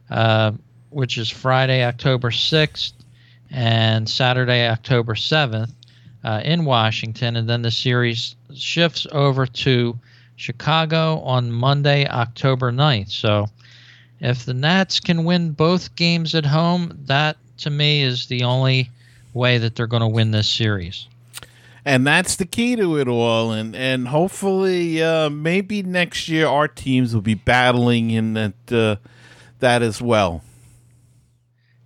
[0.10, 0.52] uh,
[0.90, 2.94] which is Friday, October 6th
[3.50, 5.72] and Saturday, October 7th
[6.24, 7.36] uh, in Washington.
[7.36, 9.98] And then the series shifts over to
[10.36, 13.12] Chicago on Monday, October 9th.
[13.12, 13.48] So
[14.20, 18.90] if the Nats can win both games at home, that to me is the only
[19.34, 21.08] way that they're going to win this series
[21.86, 23.52] and that's the key to it all.
[23.52, 28.96] And and hopefully, uh, maybe next year our teams will be battling in that uh,
[29.60, 30.44] that as well.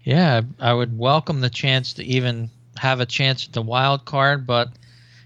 [0.03, 4.45] Yeah, I would welcome the chance to even have a chance at the wild card,
[4.45, 4.69] but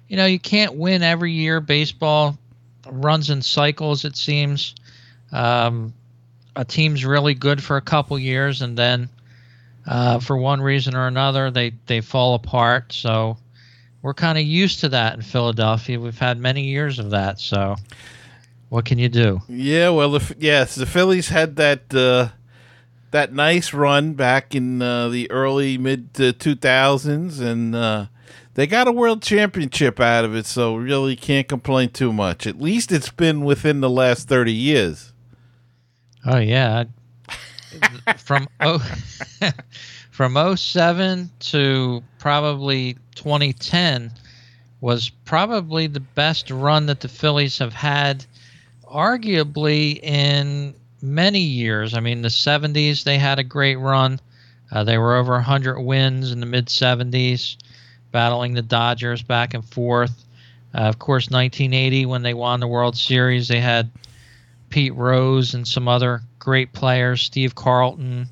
[0.08, 1.60] you know you can't win every year.
[1.60, 2.38] Baseball
[2.90, 4.06] runs in cycles.
[4.06, 4.76] It seems
[5.32, 5.94] um,
[6.56, 9.10] a team's really good for a couple years, and then
[9.88, 12.94] uh, for one reason or another, they they fall apart.
[12.94, 13.38] So
[14.02, 16.00] we're kind of used to that in Philadelphia.
[16.00, 17.40] We've had many years of that.
[17.40, 17.76] So,
[18.70, 19.42] what can you do?
[19.48, 22.30] Yeah, well, if, yes, the Phillies had that uh,
[23.12, 28.06] that nice run back in uh, the early mid two thousands, and uh,
[28.54, 32.46] they got a world championship out of it, so really can't complain too much.
[32.46, 35.14] At least it's been within the last 30 years.
[36.26, 36.86] Oh yeah.
[38.18, 38.80] from oh
[40.12, 44.12] from 07 to probably 2010
[44.80, 48.26] was probably the best run that the Phillies have had
[48.86, 51.94] arguably in many years.
[51.94, 54.22] I mean, the 70s they had a great run.
[54.72, 57.58] Uh, they were over 100 wins in the mid 70s,
[58.14, 60.26] battling the Dodgers back and forth.
[60.74, 63.92] Uh, of course, 1980 when they won the World Series, they had
[64.70, 67.22] Pete Rose and some other great players.
[67.22, 68.28] Steve Carlton,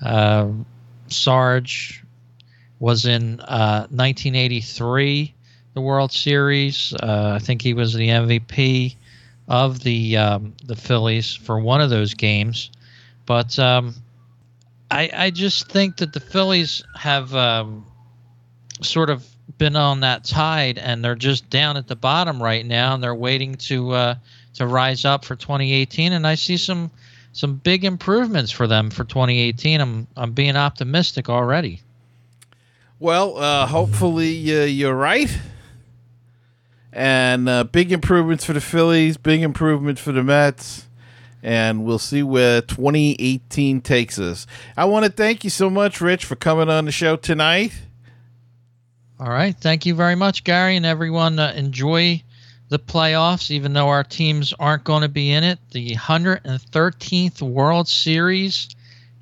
[0.00, 0.48] uh,
[1.08, 2.04] Sarge
[2.80, 5.38] was in 1983 uh,
[5.74, 6.92] the World Series.
[6.94, 8.96] Uh, I think he was the MVP
[9.48, 12.70] of the um, the Phillies for one of those games.
[13.26, 13.94] But um,
[14.90, 17.86] I, I just think that the Phillies have um,
[18.80, 19.26] sort of
[19.58, 23.14] been on that tide, and they're just down at the bottom right now, and they're
[23.14, 24.14] waiting to uh,
[24.54, 26.12] to rise up for 2018.
[26.12, 26.90] And I see some
[27.32, 29.80] some big improvements for them for 2018.
[29.80, 31.82] I'm I'm being optimistic already.
[33.00, 35.30] Well, uh, hopefully uh, you're right.
[36.92, 40.86] And uh, big improvements for the Phillies, big improvements for the Mets.
[41.40, 44.48] And we'll see where 2018 takes us.
[44.76, 47.72] I want to thank you so much, Rich, for coming on the show tonight.
[49.20, 49.54] All right.
[49.56, 51.38] Thank you very much, Gary, and everyone.
[51.38, 52.20] Uh, enjoy
[52.68, 55.60] the playoffs, even though our teams aren't going to be in it.
[55.70, 58.68] The 113th World Series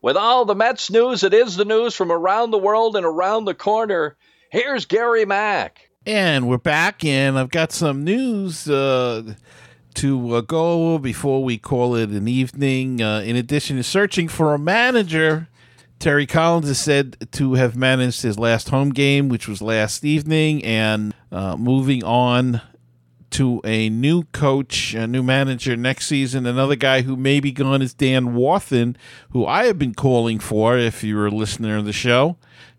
[0.00, 3.44] With all the Mets news, it is the news from around the world and around
[3.44, 4.16] the corner.
[4.52, 5.85] Here's Gary Mack.
[6.06, 9.34] And we're back, and I've got some news uh,
[9.94, 13.02] to uh, go before we call it an evening.
[13.02, 15.48] Uh, in addition to searching for a manager,
[15.98, 20.62] Terry Collins is said to have managed his last home game, which was last evening,
[20.64, 22.60] and uh, moving on
[23.30, 26.46] to a new coach, a new manager next season.
[26.46, 28.96] Another guy who may be gone is Dan Warthen,
[29.30, 32.36] who I have been calling for if you're a listener of the show.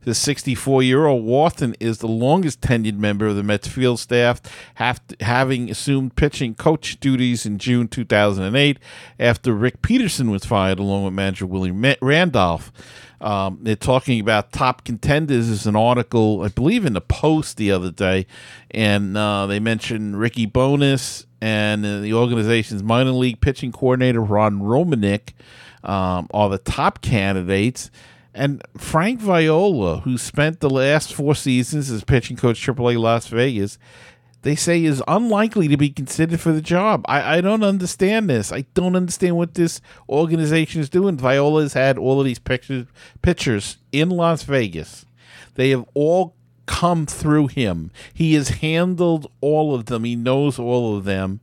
[0.07, 4.39] The 64 year old Warthen is the longest tenured member of the Mets field staff,
[4.75, 8.79] having assumed pitching coach duties in June 2008
[9.19, 12.71] after Rick Peterson was fired, along with manager Willie Randolph.
[13.19, 15.49] Um, they're talking about top contenders.
[15.49, 18.27] Is an article, I believe, in the Post the other day,
[18.71, 24.61] and uh, they mentioned Ricky Bones and uh, the organization's minor league pitching coordinator Ron
[24.61, 25.33] Romanick
[25.83, 27.91] um, are the top candidates.
[28.37, 33.79] And Frank Viola, who spent the last four seasons as pitching coach AAA Las Vegas,
[34.43, 37.03] they say is unlikely to be considered for the job.
[37.07, 38.51] I, I don't understand this.
[38.51, 41.17] I don't understand what this organization is doing.
[41.17, 42.85] Viola has had all of these pictures,
[43.23, 45.05] pitchers in Las Vegas.
[45.55, 46.35] They have all
[46.67, 47.91] come through him.
[48.13, 50.03] He has handled all of them.
[50.03, 51.39] He knows all of them.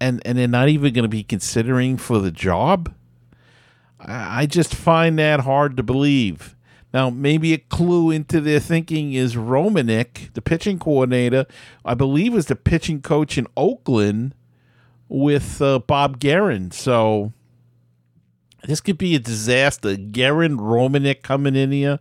[0.00, 2.94] And and they're not even going to be considering for the job.
[4.06, 6.54] I, just find that hard to believe.
[6.92, 11.46] Now, maybe a clue into their thinking is Romanick, the pitching coordinator,
[11.84, 14.34] I believe was the pitching coach in Oakland
[15.08, 16.72] with uh, Bob Geren.
[16.72, 17.32] So
[18.64, 19.96] this could be a disaster.
[19.96, 21.98] Geren Romanick coming in here.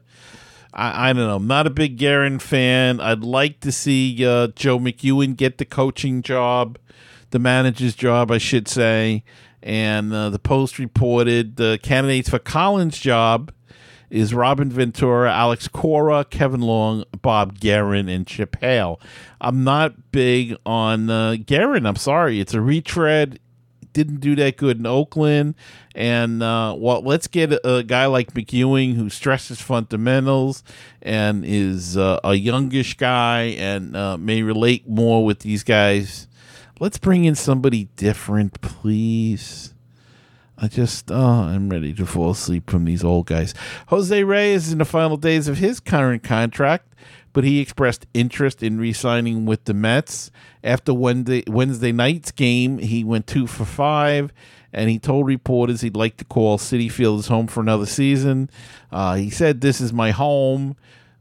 [0.74, 1.38] I, I don't know.
[1.38, 2.99] I'm not a big Geren fan.
[2.99, 6.78] I'd like to see uh, Joe McEwing get the coaching job,
[7.32, 9.24] the manager's job, I should say.
[9.64, 13.51] And uh, the Post reported the candidates for Collins' job
[14.14, 19.01] is Robin Ventura, Alex Cora, Kevin Long, Bob Geren, and Chip Hale.
[19.41, 21.88] I'm not big on uh, Geren.
[21.88, 22.39] I'm sorry.
[22.39, 23.39] It's a retread.
[23.91, 25.55] Didn't do that good in Oakland.
[25.95, 30.64] And, uh, well, let's get a, a, guy like McEwing who stresses fundamentals
[31.01, 36.28] and is uh, a youngish guy and uh, may relate more with these guys.
[36.80, 39.74] Let's bring in somebody different, please.
[40.57, 43.53] I just, oh, I'm ready to fall asleep from these old guys.
[43.88, 46.95] Jose Reyes is in the final days of his current contract,
[47.32, 50.32] but he expressed interest in re signing with the Mets.
[50.63, 54.34] After Wednesday, Wednesday night's game, he went two for five,
[54.71, 58.49] and he told reporters he'd like to call Citi Field his home for another season.
[58.91, 60.76] Uh, he said, This is my home.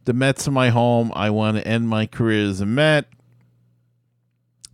[0.05, 1.13] The Mets are my home.
[1.15, 3.07] I want to end my career as a Met.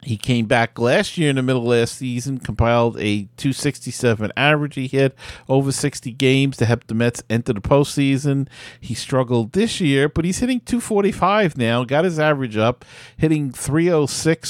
[0.02, 4.76] He came back last year in the middle of last season, compiled a 267 average.
[4.76, 5.14] He hit
[5.48, 8.48] over 60 games to help the Mets enter the postseason.
[8.80, 12.84] He struggled this year, but he's hitting 245 now, got his average up,
[13.16, 14.48] hitting 306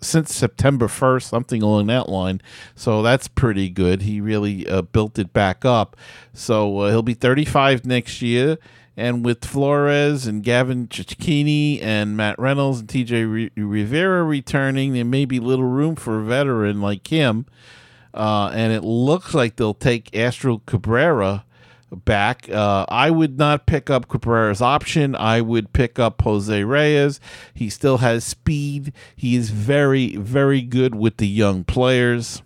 [0.00, 2.40] since September 1st, something along that line.
[2.76, 4.02] So that's pretty good.
[4.02, 5.96] He really uh, built it back up.
[6.32, 8.58] So uh, he'll be 35 next year.
[8.96, 15.26] And with Flores and Gavin Cecchini and Matt Reynolds and TJ Rivera returning, there may
[15.26, 17.44] be little room for a veteran like him.
[18.14, 21.44] Uh, and it looks like they'll take Asdrubal Cabrera
[21.92, 22.48] back.
[22.48, 25.14] Uh, I would not pick up Cabrera's option.
[25.14, 27.20] I would pick up Jose Reyes.
[27.52, 28.94] He still has speed.
[29.14, 32.42] He is very, very good with the young players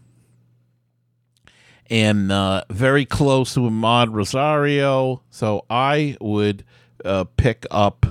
[1.91, 5.22] and uh, very close to Amed Rosario.
[5.30, 6.64] So I would
[7.05, 8.07] uh, pick up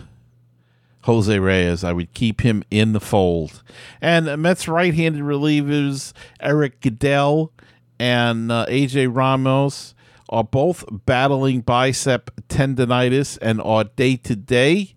[1.03, 1.84] Jose Reyes.
[1.84, 3.63] I would keep him in the fold.
[4.01, 7.51] And Mets right handed relievers Erik Goeddel
[7.99, 9.95] and uh, AJ Ramos
[10.30, 14.95] are both battling bicep tendonitis and are day to day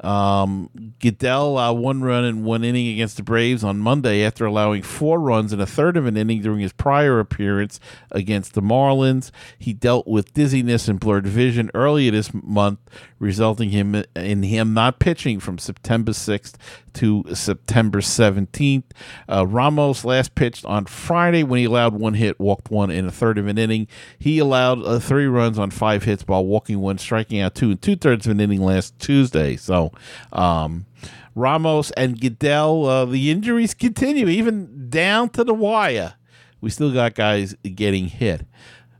[0.00, 4.82] um, Goeddel uh, one run in one inning against the Braves on Monday after allowing
[4.82, 7.78] four runs in a third of an inning during his prior appearance
[8.10, 9.30] against the Marlins.
[9.58, 12.78] He dealt with dizziness and blurred vision earlier this month,
[13.18, 16.54] resulting him in him not pitching from September 6th
[16.94, 18.84] to September 17th.
[19.28, 23.12] Uh, Ramos last pitched on Friday when he allowed one hit, walked one in a
[23.12, 23.86] third of an inning.
[24.18, 27.82] He allowed uh, three runs on five hits while walking one, striking out two and
[27.82, 29.56] two thirds of an inning last Tuesday.
[29.56, 29.89] So,
[30.32, 30.86] um,
[31.34, 36.14] Ramos and Goeddel, uh, the injuries continue even down to the wire.
[36.60, 38.46] We still got guys getting hit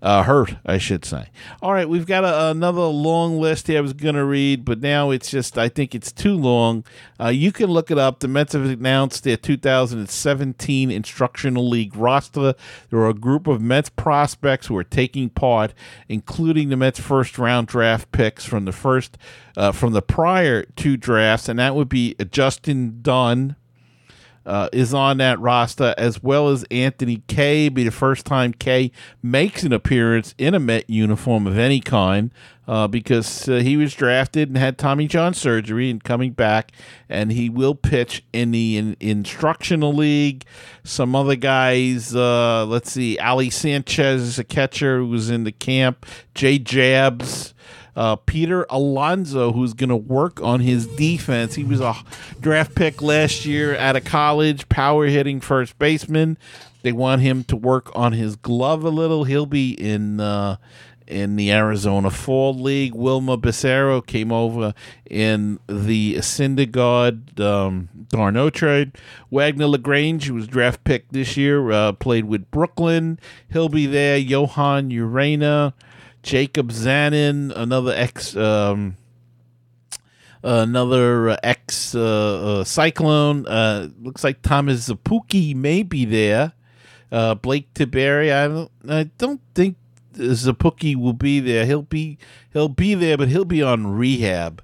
[0.02, 1.28] uh, hurt, I should say.
[1.62, 4.80] All right, we've got a, another long list here I was going to read, but
[4.80, 6.84] now it's just, I think it's too long.
[7.20, 8.20] Uh, you can look it up.
[8.20, 12.54] The Mets have announced their 2017 Instructional League roster.
[12.88, 15.74] There are a group of Mets prospects who are taking part,
[16.08, 19.18] including the Mets' first round draft picks from the first,
[19.56, 23.56] uh, from the prior two drafts, and that would be Justin Dunn
[24.46, 27.68] uh, is on that roster, as well as Anthony Kay.
[27.68, 28.90] Be the first time Kay
[29.22, 32.30] makes an appearance in a Met uniform of any kind,
[32.66, 36.72] uh, because uh, he was drafted and had Tommy John surgery and coming back,
[37.08, 40.44] and he will pitch in the in, instructional league.
[40.84, 45.52] Some other guys, uh, let's see, Ali Sanchez is a catcher who was in the
[45.52, 46.06] camp.
[46.34, 47.54] Jay Jabs
[47.96, 51.54] uh, Peter Alonso, who's going to work on his defense.
[51.54, 51.94] He was a
[52.40, 56.38] draft pick last year out of college, power hitting first baseman.
[56.82, 59.24] They want him to work on his glove a little.
[59.24, 60.56] He'll be in uh,
[61.10, 62.94] in the Arizona Fall League.
[62.94, 64.72] Wilma Becerra came over
[65.08, 68.92] in the Syndergaard um, d'Arnaud trade.
[69.30, 73.18] Wagner LaGrange, who was draft pick this year, uh, played with Brooklyn.
[73.52, 74.16] He'll be there.
[74.16, 75.74] Johan Urena.
[76.22, 78.96] Jacob Zanon, another ex, um,
[80.42, 83.46] another ex uh, uh, Cyclone.
[83.46, 86.52] Uh, looks like Thomas Szapucki may be there.
[87.10, 89.76] Uh, Blake Tiberi, I don't, I don't think
[90.14, 91.66] Szapucki will be there.
[91.66, 92.18] He'll be,
[92.52, 94.62] he'll be there, but he'll be on rehab.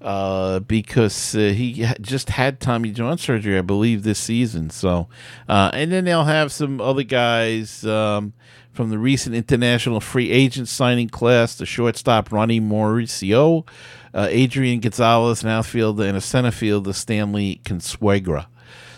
[0.00, 4.70] Uh, because uh, he just had Tommy John surgery, I believe, this season.
[4.70, 5.08] So,
[5.48, 8.32] uh, and then they'll have some other guys um,
[8.72, 13.66] from the recent international free agent signing class: the shortstop Ronnie Mauricio,
[14.14, 18.46] uh, Adrian Gonzalez, an outfielder, and a center fielder Stanley Consuegra.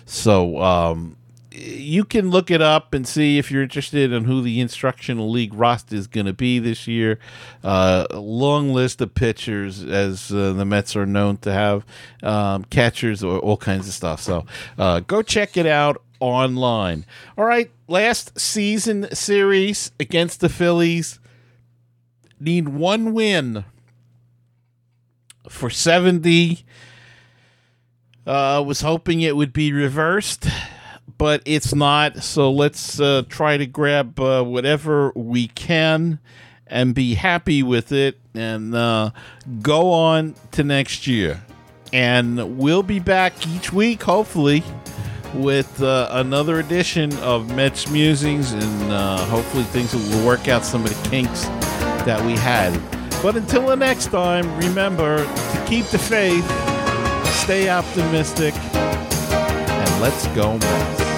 [0.04, 1.16] So, um,
[1.52, 5.52] you can look it up and see if you're interested in who the instructional league
[5.52, 7.18] roster is going to be this year.
[7.64, 11.84] Uh, long list of pitchers, as uh, the Mets are known to have,
[12.22, 14.20] um, catchers, or all kinds of stuff.
[14.20, 14.46] So
[14.78, 17.04] uh, go check it out online.
[17.36, 21.18] All right, last season series against the Phillies.
[22.38, 23.64] Need one win
[25.48, 26.64] for 70.
[28.26, 30.46] Uh, was hoping it would be reversed
[31.20, 32.22] but it's not.
[32.22, 36.18] So let's uh, try to grab uh, whatever we can
[36.66, 39.10] and be happy with it and uh,
[39.60, 41.42] go on to next year.
[41.92, 44.64] And we'll be back each week, hopefully,
[45.34, 50.86] with uh, another edition of Mets Musings, and uh, hopefully things will work out some
[50.86, 51.44] of the kinks
[52.06, 52.72] that we had.
[53.22, 56.46] But until the next time, remember to keep the faith,
[57.42, 61.09] stay optimistic, and let's go Mets.